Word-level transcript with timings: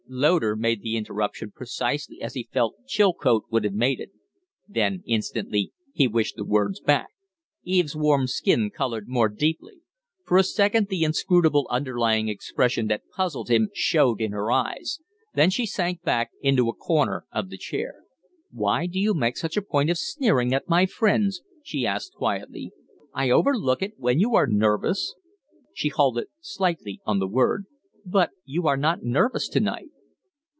Loder 0.13 0.57
made 0.57 0.81
the 0.81 0.97
interruption 0.97 1.51
precisely 1.51 2.21
as 2.21 2.33
he 2.33 2.49
felt 2.51 2.75
Chilcote 2.85 3.45
would 3.49 3.63
have 3.63 3.73
made 3.73 4.01
it. 4.01 4.11
Then 4.67 5.03
instantly 5.07 5.71
he 5.93 6.05
wished 6.05 6.35
the 6.35 6.43
words 6.43 6.81
back. 6.81 7.07
Eve's 7.63 7.95
warm 7.95 8.27
skin 8.27 8.71
colored 8.71 9.07
more 9.07 9.29
deeply; 9.29 9.79
for 10.25 10.37
a 10.37 10.43
second 10.43 10.89
the 10.89 11.03
inscrutable 11.05 11.65
underlying 11.69 12.27
expression 12.27 12.87
that 12.87 13.07
puzzled 13.09 13.47
him 13.47 13.69
showed 13.73 14.19
in 14.19 14.33
her 14.33 14.51
eyes, 14.51 14.99
then 15.33 15.49
she 15.49 15.65
sank 15.65 16.01
back 16.01 16.31
into 16.41 16.67
a 16.67 16.73
corner 16.75 17.25
of 17.31 17.49
the 17.49 17.57
chair. 17.57 17.95
"Why 18.51 18.87
do 18.87 18.99
you 18.99 19.13
make 19.13 19.37
such 19.37 19.55
a 19.55 19.61
point 19.61 19.89
of 19.89 19.97
sneering 19.97 20.53
at 20.53 20.67
my 20.67 20.85
friends?" 20.87 21.41
she 21.63 21.85
asked, 21.85 22.11
quietly. 22.15 22.73
"I 23.13 23.29
overlook 23.29 23.81
it 23.81 23.93
when 23.95 24.19
you 24.19 24.35
are 24.35 24.45
nervous." 24.45 25.15
She 25.73 25.87
halted 25.87 26.27
slightly 26.41 26.99
on 27.05 27.19
the 27.19 27.29
word. 27.29 27.63
"But 28.05 28.31
you 28.43 28.67
are 28.67 28.75
not 28.75 29.03
nervous 29.03 29.47
tonight." 29.47 29.87